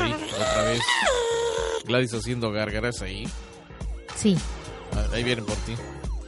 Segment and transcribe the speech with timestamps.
[0.00, 0.80] Ahí, otra vez.
[1.84, 3.28] Gladys haciendo gárgaras ahí.
[4.14, 4.36] Sí,
[4.92, 5.74] Ah, Ahí vienen por ti.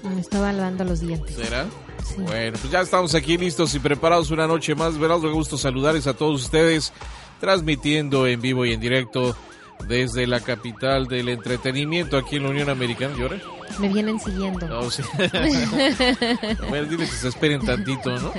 [0.02, 1.34] me estaba lavando los dientes.
[1.37, 1.66] ¿Será?
[2.05, 2.16] Sí.
[2.22, 4.99] Bueno, pues ya estamos aquí listos y preparados una noche más.
[4.99, 6.93] Verás, me gusto saludarles a todos ustedes,
[7.40, 9.37] transmitiendo en vivo y en directo
[9.86, 13.14] desde la capital del entretenimiento aquí en la Unión Americana.
[13.16, 13.38] ¿Llora?
[13.78, 14.66] Me vienen siguiendo.
[14.66, 15.02] No, sí.
[15.19, 18.32] A ver, dile que se esperen tantito, ¿no?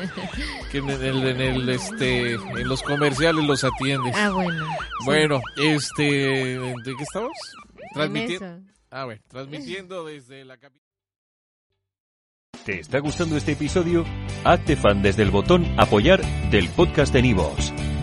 [0.72, 4.16] Que en el, en el, este, en los comerciales los atiendes.
[4.16, 4.66] Ah, bueno.
[4.66, 5.06] sí.
[5.06, 7.32] Bueno, este, ¿de qué estamos?
[7.78, 8.70] En Transmitiendo.
[8.92, 10.90] Ah, bueno, transmitiendo desde la capital.
[12.66, 14.06] ¿Te está gustando este episodio?
[14.44, 17.74] Hazte fan desde el botón Apoyar del podcast de Nivos.